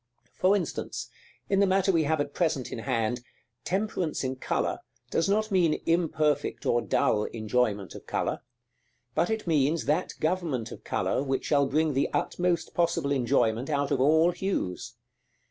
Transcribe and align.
For 0.33 0.55
instance, 0.55 1.09
in 1.47 1.59
the 1.59 1.67
matter 1.67 1.91
we 1.91 2.05
have 2.05 2.19
at 2.19 2.33
present 2.33 2.71
in 2.71 2.79
hand, 2.79 3.21
temperance 3.63 4.23
in 4.23 4.35
color 4.37 4.79
does 5.11 5.29
not 5.29 5.51
mean 5.51 5.79
imperfect 5.85 6.65
or 6.65 6.81
dull 6.81 7.25
enjoyment 7.25 7.93
of 7.93 8.07
color; 8.07 8.41
but 9.13 9.29
it 9.29 9.45
means 9.45 9.85
that 9.85 10.13
government 10.19 10.71
of 10.71 10.83
color 10.83 11.21
which 11.21 11.45
shall 11.45 11.67
bring 11.67 11.93
the 11.93 12.09
utmost 12.13 12.73
possible 12.73 13.11
enjoyment 13.11 13.69
out 13.69 13.91
of 13.91 14.01
all 14.01 14.31
hues. 14.31 14.95